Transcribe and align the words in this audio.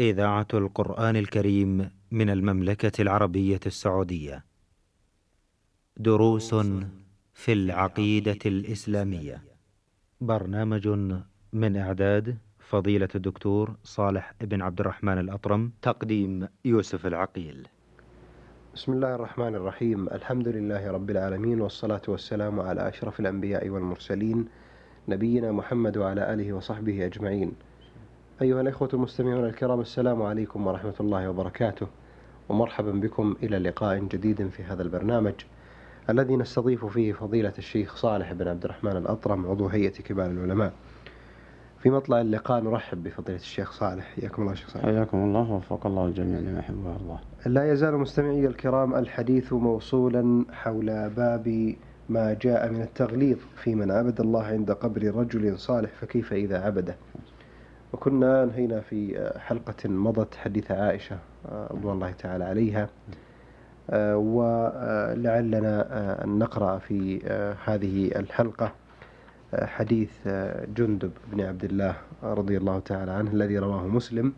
إذاعة 0.00 0.46
القرآن 0.54 1.16
الكريم 1.16 1.90
من 2.10 2.30
المملكة 2.30 3.02
العربية 3.02 3.60
السعودية. 3.66 4.44
دروس 5.96 6.54
في 7.34 7.52
العقيدة 7.52 8.38
الإسلامية. 8.46 9.42
برنامج 10.20 10.88
من 11.52 11.76
إعداد 11.76 12.38
فضيلة 12.58 13.08
الدكتور 13.14 13.76
صالح 13.82 14.34
بن 14.40 14.62
عبد 14.62 14.80
الرحمن 14.80 15.18
الأطرم، 15.18 15.72
تقديم 15.82 16.48
يوسف 16.64 17.06
العقيل. 17.06 17.68
بسم 18.74 18.92
الله 18.92 19.14
الرحمن 19.14 19.54
الرحيم 19.54 20.08
الحمد 20.08 20.48
لله 20.48 20.90
رب 20.90 21.10
العالمين 21.10 21.60
والصلاة 21.60 22.02
والسلام 22.08 22.60
على 22.60 22.88
أشرف 22.88 23.20
الأنبياء 23.20 23.68
والمرسلين 23.68 24.48
نبينا 25.08 25.52
محمد 25.52 25.96
وعلى 25.96 26.34
آله 26.34 26.52
وصحبه 26.52 27.06
أجمعين 27.06 27.52
أيها 28.42 28.60
الإخوة 28.60 28.88
المستمعون 28.94 29.44
الكرام 29.44 29.80
السلام 29.80 30.22
عليكم 30.22 30.66
ورحمة 30.66 30.94
الله 31.00 31.30
وبركاته. 31.30 31.86
ومرحبا 32.48 32.92
بكم 32.92 33.36
إلى 33.42 33.58
لقاء 33.58 33.98
جديد 33.98 34.48
في 34.48 34.62
هذا 34.62 34.82
البرنامج 34.82 35.32
الذي 36.10 36.36
نستضيف 36.36 36.84
فيه 36.84 37.12
فضيلة 37.12 37.52
الشيخ 37.58 37.96
صالح 37.96 38.32
بن 38.32 38.48
عبد 38.48 38.64
الرحمن 38.64 38.96
الأطرم 38.96 39.46
عضو 39.46 39.66
هيئة 39.66 39.90
كبار 39.90 40.30
العلماء. 40.30 40.72
في 41.82 41.90
مطلع 41.90 42.20
اللقاء 42.20 42.62
نرحب 42.62 43.02
بفضيلة 43.02 43.38
الشيخ 43.38 43.72
صالح. 43.72 44.04
حياكم 44.04 44.42
الله 44.42 44.54
شيخ 44.54 44.68
صالح. 44.68 44.84
حياكم 44.84 45.18
الله 45.18 45.50
ووفق 45.50 45.86
الله 45.86 46.06
الجميع 46.06 46.38
لما 46.38 46.58
يحب 46.58 46.84
ويرضاه. 46.86 47.20
لا 47.46 47.72
يزال 47.72 47.98
مستمعي 47.98 48.46
الكرام 48.46 48.94
الحديث 48.94 49.52
موصولا 49.52 50.44
حول 50.52 51.10
باب 51.10 51.74
ما 52.08 52.36
جاء 52.42 52.72
من 52.72 52.82
التغليظ 52.82 53.38
في 53.56 53.74
من 53.74 53.90
عبد 53.90 54.20
الله 54.20 54.44
عند 54.44 54.70
قبر 54.70 55.14
رجل 55.14 55.58
صالح 55.58 55.90
فكيف 56.00 56.32
إذا 56.32 56.60
عبده؟ 56.60 56.96
وكنا 57.94 58.42
انهينا 58.42 58.80
في 58.80 59.30
حلقة 59.38 59.88
مضت 59.88 60.34
حديث 60.34 60.70
عائشة 60.70 61.18
رضوان 61.46 61.94
الله 61.94 62.10
تعالى 62.10 62.44
عليها. 62.44 62.88
ولعلنا 64.14 65.74
أن 66.24 66.38
نقرأ 66.38 66.78
في 66.78 67.22
هذه 67.64 68.06
الحلقة 68.16 68.72
حديث 69.54 70.10
جندب 70.76 71.10
بن 71.32 71.40
عبد 71.40 71.64
الله 71.64 71.96
رضي 72.22 72.56
الله 72.56 72.78
تعالى 72.78 73.10
عنه 73.10 73.30
الذي 73.30 73.58
رواه 73.58 73.86
مسلم. 73.86 74.32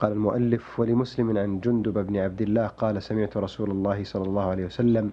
قال 0.00 0.12
المؤلف 0.12 0.80
ولمسلم 0.80 1.38
عن 1.38 1.60
جندب 1.60 2.06
بن 2.06 2.16
عبد 2.16 2.42
الله 2.42 2.66
قال 2.66 3.02
سمعت 3.02 3.36
رسول 3.36 3.70
الله 3.70 4.04
صلى 4.04 4.24
الله 4.24 4.50
عليه 4.50 4.64
وسلم 4.66 5.12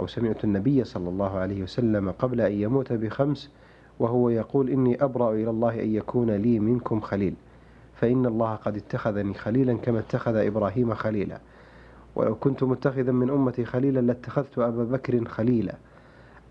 أو 0.00 0.06
سمعت 0.06 0.44
النبي 0.44 0.84
صلى 0.84 1.08
الله 1.08 1.38
عليه 1.38 1.62
وسلم 1.62 2.10
قبل 2.10 2.40
أن 2.40 2.52
يموت 2.52 2.92
بخمس 2.92 3.50
وهو 3.98 4.28
يقول 4.28 4.70
إني 4.70 5.04
أبرأ 5.04 5.32
إلى 5.32 5.50
الله 5.50 5.82
أن 5.82 5.94
يكون 5.94 6.30
لي 6.30 6.58
منكم 6.58 7.00
خليل. 7.00 7.34
فإن 7.94 8.26
الله 8.26 8.54
قد 8.54 8.76
اتخذني 8.76 9.34
خليلا 9.34 9.74
كما 9.74 9.98
اتخذ 9.98 10.36
إبراهيم 10.36 10.94
خليلا. 10.94 11.40
ولو 12.16 12.34
كنت 12.34 12.62
متخذا 12.62 13.12
من 13.12 13.30
أمتي 13.30 13.64
خليلا 13.64 14.00
لاتخذت 14.00 14.58
أبا 14.58 14.84
بكر 14.84 15.24
خليلا. 15.24 15.74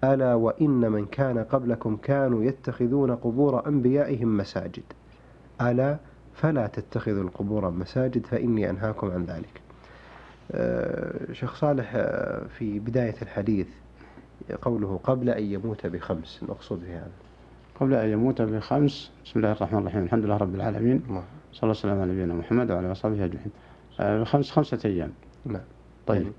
ألا 0.03 0.33
وإن 0.33 0.91
من 0.91 1.05
كان 1.05 1.38
قبلكم 1.38 1.95
كانوا 1.95 2.44
يتخذون 2.44 3.16
قبور 3.16 3.67
أنبيائهم 3.67 4.38
مساجد. 4.38 4.83
ألا 5.61 5.97
فلا 6.33 6.67
تتخذوا 6.67 7.23
القبور 7.23 7.69
مساجد 7.69 8.25
فإني 8.25 8.69
أنهاكم 8.69 9.11
عن 9.11 9.25
ذلك. 9.25 9.61
شيخ 11.31 11.55
صالح 11.55 11.91
في 12.57 12.80
بداية 12.80 13.16
الحديث 13.22 13.67
قوله 14.61 15.00
قبل 15.03 15.30
أن 15.30 15.44
يموت 15.44 15.88
بخمس 15.88 16.44
نقصد 16.44 16.80
في 16.80 16.91
هذا 16.91 17.11
قبل 17.79 17.93
أن 17.93 18.09
يموت 18.09 18.41
بخمس 18.41 19.11
بسم 19.25 19.39
الله 19.39 19.52
الرحمن 19.52 19.79
الرحيم. 19.79 20.03
الحمد 20.03 20.25
لله 20.25 20.38
رب 20.38 20.55
العالمين. 20.55 21.03
الله 21.09 21.23
صلى 21.53 21.63
الله 21.63 21.71
وسلم 21.71 22.02
على 22.02 22.11
نبينا 22.11 22.33
محمد 22.33 22.71
وعلى 22.71 22.89
وصحبه 22.89 23.25
أجمعين. 23.25 23.52
بخمس 23.99 24.52
خمسة 24.52 24.79
أيام. 24.85 25.11
نعم. 25.45 25.61
طيب. 26.07 26.31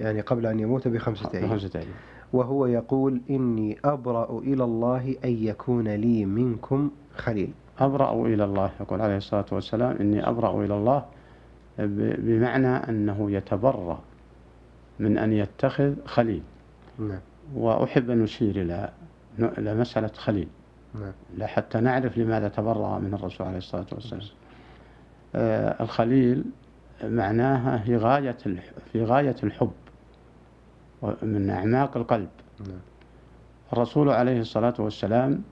يعني 0.00 0.20
قبل 0.20 0.46
أن 0.46 0.60
يموت 0.60 0.88
بخمسة 0.88 1.30
أيام. 1.34 1.48
بخمسة 1.48 1.80
أيام. 1.80 1.88
وهو 2.32 2.66
يقول 2.66 3.20
إني 3.30 3.78
أبرأ 3.84 4.38
إلى 4.38 4.64
الله 4.64 5.16
أن 5.24 5.30
يكون 5.30 5.88
لي 5.88 6.24
منكم 6.24 6.90
خليل. 7.16 7.52
أبرأ 7.78 8.26
إلى 8.26 8.44
الله 8.44 8.70
يقول 8.80 9.00
عليه 9.00 9.16
الصلاة 9.16 9.46
والسلام. 9.52 9.96
إني 9.96 10.28
أبرأ 10.28 10.64
إلى 10.64 10.74
الله 10.74 11.04
بمعنى 12.18 12.68
أنه 12.68 13.30
يتبرأ 13.30 14.00
من 14.98 15.18
أن 15.18 15.32
يتخذ 15.32 15.94
خليل. 16.04 16.42
نعم. 16.98 17.20
وأحب 17.54 18.10
أن 18.10 18.22
أشير 18.22 18.62
إلى 18.62 18.90
إلى 19.38 19.74
مسألة 19.74 20.10
خليل. 20.16 20.48
نعم. 20.94 21.48
حتى 21.48 21.80
نعرف 21.80 22.18
لماذا 22.18 22.48
تبرأ 22.48 22.98
من 22.98 23.14
الرسول 23.14 23.46
عليه 23.46 23.58
الصلاة 23.58 23.86
والسلام. 23.92 24.22
آه 25.34 25.82
الخليل 25.82 26.44
معناها 27.04 27.78
في 27.78 27.96
غاية 27.96 28.36
في 28.92 29.04
غاية 29.04 29.36
الحب 29.42 29.72
من 31.22 31.50
أعماق 31.50 31.96
القلب. 31.96 32.28
نعم. 32.60 32.78
الرسول 33.72 34.08
عليه 34.10 34.40
الصلاة 34.40 34.74
والسلام 34.78 35.42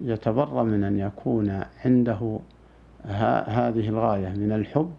يتبرأ 0.00 0.62
من 0.62 0.84
أن 0.84 0.98
يكون 0.98 1.62
عنده 1.84 2.38
ها 3.04 3.68
هذه 3.68 3.88
الغاية 3.88 4.28
من 4.28 4.52
الحب 4.52 4.92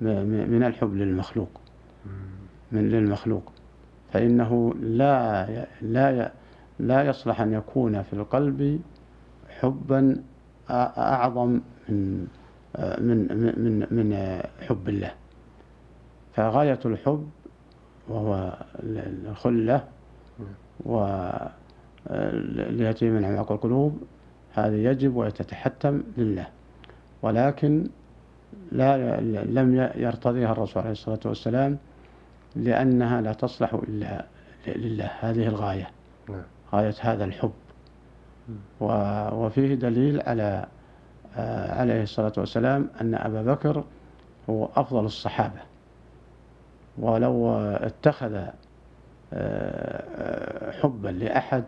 من 0.00 0.62
الحب 0.62 0.94
للمخلوق. 0.94 1.60
من 2.72 2.88
للمخلوق. 2.88 3.52
فإنه 4.12 4.74
لا 4.80 5.46
لا 5.82 6.32
لا 6.78 7.02
يصلح 7.02 7.40
أن 7.40 7.52
يكون 7.52 8.02
في 8.02 8.12
القلب 8.12 8.80
حبا 9.60 10.22
أعظم 10.70 11.60
من 11.88 12.26
من 12.98 13.18
من 13.58 13.86
من 13.90 14.40
حب 14.68 14.88
الله. 14.88 15.12
فغاية 16.34 16.80
الحب 16.84 17.28
وهو 18.08 18.58
الخلة 18.80 19.84
و 20.84 21.06
التي 22.50 23.10
من 23.10 23.24
أعماق 23.24 23.52
القلوب 23.52 24.02
هذه 24.54 24.74
يجب 24.74 25.16
وتتحتم 25.16 26.02
لله. 26.16 26.46
ولكن 27.22 27.88
لا 28.72 29.20
لم 29.44 29.90
يرتضيها 29.94 30.52
الرسول 30.52 30.82
عليه 30.82 30.92
الصلاة 30.92 31.20
والسلام 31.24 31.78
لأنها 32.56 33.20
لا 33.20 33.32
تصلح 33.32 33.74
إلا 33.74 34.24
لله. 34.66 35.10
هذه 35.20 35.46
الغاية. 35.46 35.90
نعم. 36.28 36.42
غاية 36.72 36.94
هذا 37.00 37.24
الحب. 37.24 37.52
وفيه 38.80 39.74
دليل 39.74 40.20
على 40.26 40.66
آه، 41.36 41.80
عليه 41.80 42.02
الصلاة 42.02 42.32
والسلام 42.38 42.88
أن 43.00 43.14
أبا 43.14 43.42
بكر 43.42 43.84
هو 44.50 44.68
أفضل 44.76 45.04
الصحابة. 45.04 45.60
ولو 46.98 47.56
اتخذ 47.58 48.44
آه، 49.32 50.70
حبا 50.70 51.08
لأحد 51.08 51.64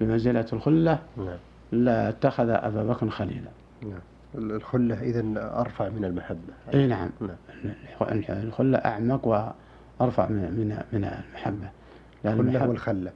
بمنزلة 0.00 0.46
الخلة 0.52 0.98
نعم. 1.16 1.36
لاتخذ 1.72 2.48
أبا 2.48 2.84
بكر 2.84 3.10
خليلا. 3.10 3.50
نعم. 3.82 4.00
الخلة 4.34 5.02
إذا 5.02 5.22
أرفع 5.36 5.88
من 5.88 6.04
المحبة. 6.04 6.54
أي 6.74 6.86
نعم. 6.86 7.10
نعم. 7.20 8.20
الخلة 8.30 8.78
أعمق 8.78 9.26
وأرفع 9.26 10.28
من 10.28 10.36
من 10.92 11.04
المحبة. 11.04 11.70
الخلة 12.24 12.68
والخلة. 12.68 13.12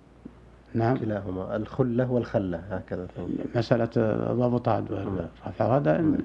نعم. 0.75 0.97
كلاهما 0.97 1.57
الخلة 1.57 2.11
والخلة 2.13 2.59
هكذا. 2.59 3.07
مسألة 3.55 3.91
ضبطها 4.33 4.85
والرفع 4.91 5.77
هذا 5.77 6.01
نعم. 6.01 6.17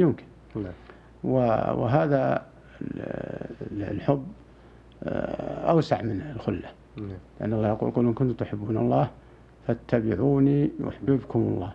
يمكن. 0.00 0.24
نعم. 0.56 0.72
وهذا 1.24 2.42
ال- 2.82 3.82
الحب 3.82 4.26
آه، 5.04 5.70
أوسع 5.70 6.02
من 6.02 6.20
الخلة. 6.36 6.68
نعم. 6.96 7.08
لأن 7.40 7.52
الله 7.52 7.68
يقول 7.68 7.90
قل 7.90 8.06
إن 8.06 8.12
كنتم 8.14 8.32
تحبون 8.32 8.76
الله 8.76 9.10
فاتبعوني 9.66 10.70
يحببكم 10.80 11.38
الله. 11.40 11.72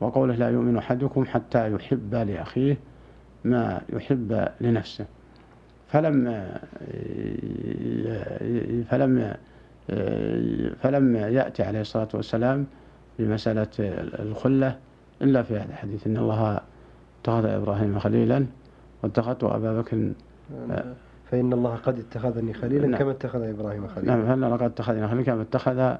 وقوله 0.00 0.34
لا 0.34 0.50
يؤمن 0.50 0.76
أحدكم 0.76 1.24
حتى 1.24 1.72
يحب 1.72 2.14
لأخيه 2.14 2.76
ما 3.44 3.82
يحب 3.92 4.48
لنفسه. 4.60 5.04
فلم 5.88 6.44
فلم 8.90 9.34
فلم 10.82 11.16
يأتي 11.16 11.62
عليه 11.62 11.80
الصلاة 11.80 12.08
والسلام 12.14 12.66
بمسألة 13.18 13.68
الخلة 14.20 14.78
إلا 15.22 15.42
في 15.42 15.56
هذا 15.56 15.70
الحديث. 15.70 16.06
إن 16.06 16.16
الله 16.16 16.60
اتخذ 17.22 17.44
إبراهيم 17.46 17.98
خليلا 17.98 18.46
واتخذت 19.02 19.44
أبا 19.44 19.80
بكر 19.80 20.12
فإن 21.30 21.52
الله 21.52 21.74
قد 21.74 21.98
اتخذني 21.98 22.52
خليلا 22.54 22.86
نعم. 22.86 22.98
كما 22.98 23.10
اتخذ 23.10 23.42
إبراهيم 23.42 23.88
خليلا. 23.88 24.16
نعم 24.16 24.26
فإن 24.26 24.44
لقد 24.44 24.62
اتخذنا 24.62 25.08
خليلا 25.08 25.22
كما 25.22 25.42
اتخذ 25.42 25.96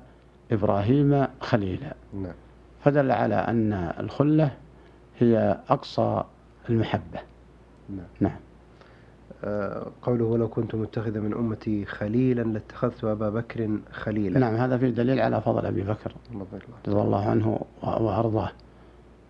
إبراهيم 0.52 1.26
خليلا. 1.40 1.94
نعم. 2.14 2.34
فدل 2.80 3.10
على 3.10 3.34
أن 3.34 3.72
الخلة 4.00 4.50
هي 5.18 5.58
أقصى 5.68 6.22
المحبة. 6.70 7.20
نعم. 7.90 8.06
نعم. 8.20 8.32
آه، 8.32 8.53
قوله 10.02 10.24
ولو 10.24 10.48
كنت 10.48 10.74
متخذا 10.74 11.20
من 11.20 11.34
أمتي 11.34 11.84
خليلا 11.84 12.42
لاتخذت 12.42 13.04
أبا 13.04 13.30
بكر 13.30 13.78
خليلا 13.92 14.38
نعم 14.38 14.54
هذا 14.54 14.78
فيه 14.78 14.88
دليل 14.90 15.20
على 15.20 15.40
فضل 15.40 15.66
أبي 15.66 15.82
بكر 15.82 16.14
رضي 16.88 17.00
الله 17.02 17.24
عنه 17.24 17.60
وأرضاه 17.82 18.50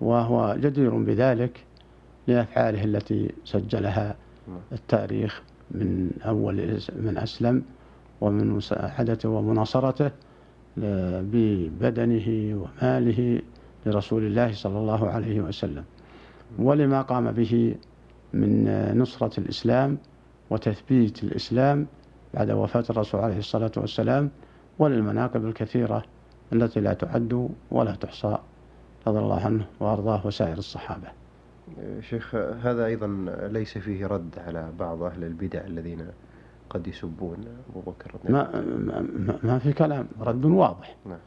وهو 0.00 0.56
جدير 0.60 0.96
بذلك 0.98 1.64
لأفعاله 2.26 2.84
التي 2.84 3.30
سجلها. 3.44 4.16
التاريخ 4.72 5.42
من 5.70 6.10
أول 6.26 6.78
من 6.96 7.18
أسلم 7.18 7.62
ومن 8.20 8.48
مساعدته 8.50 9.28
ومناصرته 9.28 10.10
ببدنه 11.32 12.28
وماله 12.62 13.42
لرسول 13.86 14.26
الله 14.26 14.52
صلى 14.52 14.78
الله 14.78 15.08
عليه 15.10 15.40
وسلم 15.40 15.84
ولما 16.58 17.02
قام 17.02 17.32
به 17.32 17.74
من 18.34 18.98
نصرة 18.98 19.40
الإسلام 19.40 19.98
وتثبيت 20.50 21.24
الإسلام 21.24 21.86
بعد 22.34 22.50
وفاة 22.50 22.84
الرسول 22.90 23.20
عليه 23.20 23.38
الصلاة 23.38 23.72
والسلام 23.76 24.30
وللمناقب 24.78 25.44
الكثيرة 25.44 26.04
التي 26.52 26.80
لا 26.80 26.94
تعد 26.94 27.48
ولا 27.70 27.94
تحصى 27.94 28.38
رضي 29.06 29.18
الله 29.18 29.40
عنه 29.40 29.66
وأرضاه 29.80 30.26
وسائر 30.26 30.58
الصحابة. 30.58 31.08
شيخ 32.00 32.34
هذا 32.34 32.86
أيضا 32.86 33.06
ليس 33.52 33.78
فيه 33.78 34.06
رد 34.06 34.38
على 34.38 34.72
بعض 34.78 35.02
أهل 35.02 35.24
البدع 35.24 35.60
الذين 35.60 36.06
قد 36.70 36.86
يسبون 36.86 37.44
أبو 37.70 37.80
بكر 37.80 38.14
ما, 38.28 38.60
ما, 38.60 39.38
ما 39.42 39.58
في 39.58 39.72
كلام 39.72 40.08
رد 40.20 40.44
واضح. 40.44 40.96
نعم. 41.06 41.18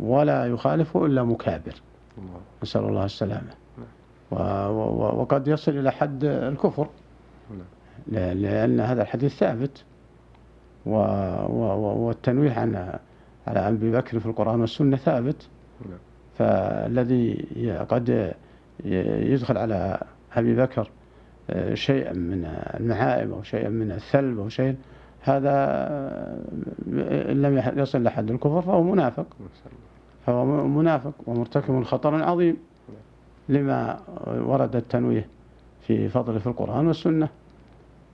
ولا 0.00 0.46
يخالفه 0.46 1.06
إلا 1.06 1.22
مكابر. 1.22 1.74
نعم. 2.18 2.40
نسأل 2.62 2.84
الله 2.84 3.04
السلامة. 3.04 3.63
وقد 5.20 5.48
يصل 5.48 5.72
إلى 5.72 5.90
حد 5.92 6.24
الكفر. 6.24 6.88
نعم. 7.50 8.38
لأن 8.38 8.80
هذا 8.80 9.02
الحديث 9.02 9.36
ثابت. 9.38 9.84
والتنويه 10.86 12.52
عن 12.52 12.98
على 13.46 13.68
أبي 13.68 13.92
بكر 13.92 14.18
في 14.18 14.26
القرآن 14.26 14.60
والسنة 14.60 14.96
ثابت. 14.96 15.48
نعم. 15.88 15.98
فالذي 16.38 17.46
قد 17.88 18.34
يدخل 18.84 19.58
على 19.58 20.00
أبي 20.36 20.56
بكر 20.56 20.90
آه، 21.50 21.74
شيئا 21.74 22.12
من 22.12 22.44
المعائب 22.80 23.32
أو 23.32 23.42
شيئا 23.42 23.68
من 23.68 23.92
الثلب 23.92 24.38
أو 24.38 24.48
شيء 24.48 24.76
هذا 25.20 25.50
آه، 25.50 26.38
إن 27.32 27.42
لم 27.42 27.58
يح- 27.58 27.72
يصل 27.76 28.02
لحد 28.02 28.30
الكفر 28.30 28.62
فهو 28.62 28.82
منافق. 28.82 29.26
فهو 30.26 30.44
منافق 30.66 31.12
ومرتكب 31.26 31.82
خطر 31.82 32.22
عظيم. 32.22 32.56
لما 33.48 33.98
ورد 34.26 34.76
التنويه 34.76 35.28
في 35.80 36.08
فضله 36.08 36.38
في 36.38 36.46
القرآن 36.46 36.86
والسنة. 36.86 37.28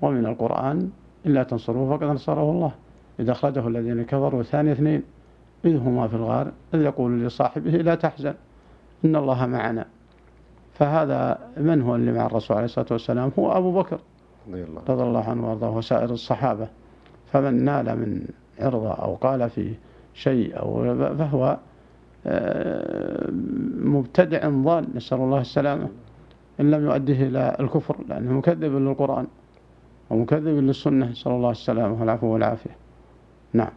ومن 0.03 0.27
القرآن 0.27 0.91
إلا 1.27 1.43
تنصروه 1.43 1.97
فقد 1.97 2.06
نصره 2.06 2.50
الله. 2.50 2.73
إذا 3.21 3.32
أخرجه 3.32 3.69
الذين 3.69 4.03
كفروا 4.03 4.43
ثاني 4.43 4.73
اثنين. 4.73 5.03
إذ 5.65 5.77
هما 5.77 6.09
في 6.09 6.15
الغار 6.15 6.53
إذ 6.75 6.81
يقول 6.81 7.27
لصاحبه 7.27 7.71
لا 7.71 7.94
تحزن 7.94 8.35
إن 9.05 9.17
الله 9.17 9.47
معنا. 9.47 9.87
فهذا 10.75 11.38
من 11.56 11.83
هو 11.83 11.97
اللي 11.97 12.12
مع 12.12 12.26
الرسول 12.26 12.56
عليه 12.56 12.65
الصلاة 12.65 12.87
والسلام. 12.91 13.33
هو 13.38 13.53
أبو 13.53 13.73
بكر 13.73 13.99
رضي 14.88 15.03
الله 15.03 15.31
عنه 15.31 15.49
وأرضاه 15.49 15.76
وسائر 15.76 16.11
الصحابة. 16.11 16.69
فمن 17.33 17.65
نال 17.65 17.99
من 17.99 18.26
عرضه 18.61 18.93
أو 18.93 19.15
قال 19.15 19.50
في 19.50 19.75
شيء 20.15 20.59
أو 20.59 20.97
فهو 21.17 21.59
مبتدع 23.85 24.49
ضال 24.49 24.87
نسأل 24.95 25.19
الله 25.19 25.41
السلامة. 25.41 25.89
إن 26.61 26.71
لم 26.71 26.85
يؤديه 26.85 27.29
إلى 27.29 27.57
الكفر 27.61 27.97
لأنه 28.09 28.33
مكذب 28.33 28.73
للقرآن 28.73 29.27
ومكذب 30.11 30.59
للسنة 30.59 31.07
نسأل 31.07 31.33
الله 31.33 31.51
السلامة 31.51 32.01
والعفو 32.01 32.27
والعافية. 32.27 32.77
نعم. 33.53 33.71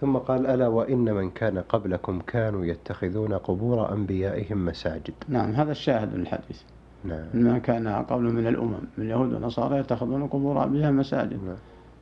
ثم 0.00 0.16
قال 0.16 0.46
ألا 0.46 0.68
وإن 0.68 1.14
من 1.14 1.30
كان 1.30 1.58
قبلكم 1.58 2.20
كانوا 2.20 2.64
يتخذون 2.64 3.32
قبور 3.32 3.92
أنبيائهم 3.92 4.64
مساجد. 4.64 5.14
نعم 5.28 5.52
هذا 5.52 5.72
الشاهد 5.72 6.14
من 6.14 6.20
الحديث. 6.20 6.62
نعم. 7.04 7.26
ما 7.34 7.58
كان 7.58 7.88
قبل 7.88 8.22
من 8.22 8.46
الأمم 8.46 8.78
من 8.98 9.04
اليهود 9.04 9.32
والنصارى 9.32 9.78
يتخذون 9.78 10.26
قبور 10.26 10.64
أنبيائهم 10.64 10.96
مساجد. 10.96 11.44
نعم. 11.44 11.56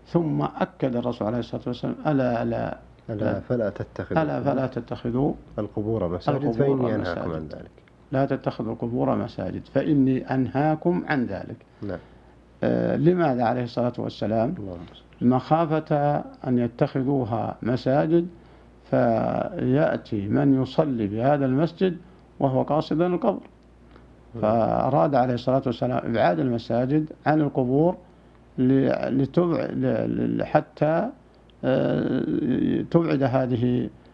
ثم 0.07 0.43
أكد 0.43 0.97
الرسول 0.97 1.27
عليه 1.27 1.39
الصلاة 1.39 1.63
والسلام 1.67 1.95
ألا 2.07 2.43
ألا 2.43 2.79
ألا 3.13 3.41
فلا 3.41 3.71
تتخذوا. 3.71 4.23
ألا 4.23 4.43
فلا 4.43 4.67
تتخذوا. 4.67 5.35
القبور 5.59 6.09
مساجد 6.09 6.45
القبور 6.45 6.77
فإني 6.79 6.95
أنهاكم 6.95 7.31
مساجد. 7.31 7.35
عن 7.35 7.49
ذلك. 7.61 7.71
لا 8.13 8.27
تتخذوا 8.27 8.73
القبور 8.73 9.17
مساجد. 9.17 9.63
فإني 9.75 10.35
أنهاكم 10.35 11.05
عن 11.09 11.27
ذلك. 11.27 11.57
نعم. 11.83 11.99
آه، 12.65 12.97
لماذا؟ 12.97 13.45
عليه 13.45 13.65
الصلاة 13.65 13.93
والسلام. 13.99 14.55
مخافة 15.21 16.17
أن 16.47 16.59
يتخذوها 16.59 17.57
مساجد 17.63 18.29
فيأتي 18.91 20.29
من 20.29 20.63
يصلي 20.63 21.07
بهذا 21.07 21.47
المسجد 21.47 21.97
وهو 22.41 22.63
قاصد 22.63 23.01
القبر. 23.01 23.41
فأراد 24.43 25.15
عليه 25.15 25.35
الصلاة 25.35 25.63
والسلام 25.67 25.99
إبعاد 26.05 26.41
المساجد 26.41 27.13
عن 27.27 27.41
القبور 27.41 27.97
لتبع 28.59 29.69
حتى 30.45 31.09
تبعد 32.91 33.23
هذه 33.23 33.89